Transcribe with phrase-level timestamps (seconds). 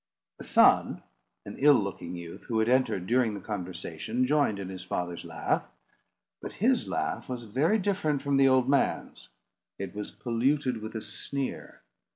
[0.39, 1.03] The son,
[1.45, 5.67] an ill looking youth, who had entered during the conversation, joined in his father's laugh;
[6.41, 9.29] but his laugh was very different from the old man's:
[9.77, 11.83] it was polluted with a sneer.